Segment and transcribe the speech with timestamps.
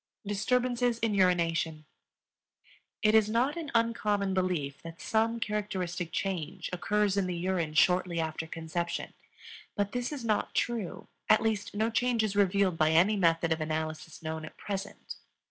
[0.25, 1.85] Disturbances in Urination.
[3.03, 8.19] It is not an uncommon belief that some characteristic change occurs in the urine shortly
[8.19, 9.13] after conception.
[9.75, 13.61] But this is not true; at least no change is revealed by any method of
[13.61, 15.17] analysis known at present.